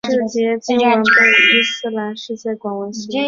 [0.03, 1.11] 这节经文被
[1.53, 3.17] 伊斯兰世界广为诵读。